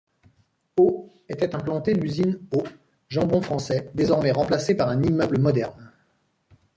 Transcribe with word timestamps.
Aux 0.77 1.11
était 1.29 1.53
implantée 1.55 1.93
l'usine 1.93 2.39
Aux 2.55 2.63
Jambons 3.07 3.43
Français, 3.43 3.91
désormais 3.93 4.31
remplacée 4.31 4.73
par 4.73 4.89
un 4.89 5.03
immeuble 5.03 5.37
moderne. 5.37 5.91